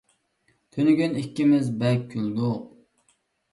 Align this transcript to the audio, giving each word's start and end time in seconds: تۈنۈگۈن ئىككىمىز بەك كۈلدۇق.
تۈنۈگۈن 0.77 1.13
ئىككىمىز 1.19 1.71
بەك 1.85 2.03
كۈلدۇق. 2.17 3.15